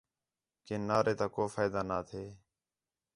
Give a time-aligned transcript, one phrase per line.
[0.65, 2.23] کہ نعریں تا کو فائدہ نہ تھے